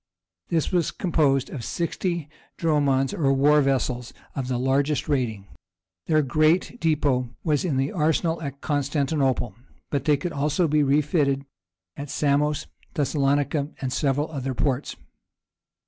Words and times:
This 0.47 0.71
was 0.71 0.89
composed 0.89 1.51
of 1.51 1.63
sixty 1.63 2.27
"dromonds," 2.57 3.13
or 3.13 3.31
war 3.33 3.61
vessels 3.61 4.13
of 4.35 4.47
the 4.47 4.57
largest 4.57 5.07
rating; 5.07 5.45
their 6.07 6.23
great 6.23 6.79
depôt 6.81 7.29
was 7.43 7.63
in 7.63 7.77
the 7.77 7.91
arsenal 7.91 8.41
at 8.41 8.61
Constantinople, 8.61 9.53
but 9.91 10.05
they 10.05 10.17
could 10.17 10.33
also 10.33 10.67
be 10.67 10.81
refitted 10.81 11.45
at 11.95 12.09
Samos, 12.09 12.65
Thessalonica, 12.95 13.69
and 13.79 13.93
several 13.93 14.31
other 14.31 14.55
ports. 14.55 14.95